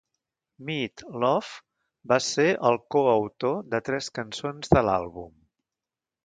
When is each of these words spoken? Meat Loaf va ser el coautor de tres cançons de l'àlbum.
Meat 0.69 1.01
Loaf 1.23 1.51
va 2.13 2.17
ser 2.29 2.45
el 2.71 2.79
coautor 2.95 3.61
de 3.75 3.83
tres 3.91 4.09
cançons 4.17 4.75
de 4.75 4.85
l'àlbum. 4.89 5.31